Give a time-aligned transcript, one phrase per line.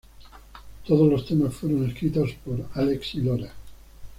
[0.83, 3.53] Todos los temas fueron escritos por Álex Lora.